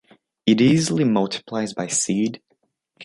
[0.47, 2.41] It easily multiplies by seed.